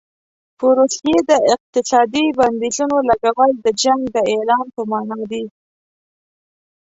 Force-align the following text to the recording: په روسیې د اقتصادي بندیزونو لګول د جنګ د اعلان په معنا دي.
په 0.57 0.67
روسیې 0.77 1.17
د 1.29 1.31
اقتصادي 1.53 2.25
بندیزونو 2.39 2.97
لګول 3.09 3.51
د 3.65 3.67
جنګ 3.81 4.01
د 4.15 4.17
اعلان 4.33 4.65
په 4.75 4.81
معنا 4.91 5.19
دي. 5.31 5.45